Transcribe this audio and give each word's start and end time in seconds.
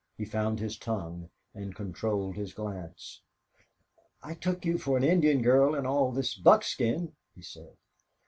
He 0.17 0.25
found 0.25 0.59
his 0.59 0.79
tongue 0.79 1.29
and 1.53 1.75
controlled 1.75 2.35
his 2.35 2.55
glance. 2.55 3.21
"I 4.23 4.33
took 4.33 4.65
you 4.65 4.79
for 4.79 4.97
an 4.97 5.03
Indian 5.03 5.43
girl 5.43 5.75
in 5.75 5.85
all 5.85 6.11
this 6.11 6.33
buckskin," 6.33 7.13
he 7.35 7.43
said. 7.43 7.77